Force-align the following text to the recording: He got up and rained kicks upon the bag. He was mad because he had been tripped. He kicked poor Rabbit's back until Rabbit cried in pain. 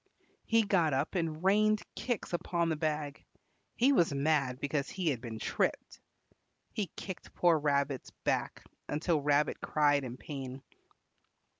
He 0.45 0.63
got 0.63 0.95
up 0.95 1.13
and 1.13 1.43
rained 1.43 1.83
kicks 1.95 2.33
upon 2.33 2.69
the 2.69 2.75
bag. 2.75 3.23
He 3.75 3.91
was 3.93 4.11
mad 4.15 4.59
because 4.59 4.89
he 4.89 5.09
had 5.09 5.21
been 5.21 5.37
tripped. 5.37 5.99
He 6.73 6.87
kicked 6.95 7.35
poor 7.35 7.59
Rabbit's 7.59 8.09
back 8.23 8.63
until 8.89 9.21
Rabbit 9.21 9.61
cried 9.61 10.03
in 10.03 10.17
pain. 10.17 10.63